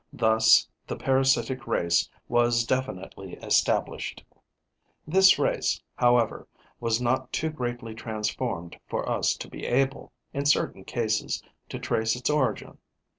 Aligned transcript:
Thus 0.11 0.67
the 0.87 0.95
parasitic 0.95 1.67
race 1.67 2.09
was 2.27 2.65
definitely 2.65 3.33
established. 3.33 4.23
This 5.05 5.37
race, 5.37 5.79
however, 5.95 6.47
was 6.79 6.99
not 6.99 7.31
too 7.31 7.51
greatly 7.51 7.93
transformed 7.93 8.79
for 8.87 9.07
us 9.07 9.35
to 9.37 9.47
be 9.47 9.67
able, 9.67 10.11
in 10.33 10.47
certain 10.47 10.85
cases, 10.85 11.43
to 11.69 11.77
trace 11.77 12.15
its 12.15 12.31
origin. 12.31 12.79